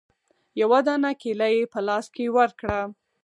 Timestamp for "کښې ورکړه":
2.13-2.79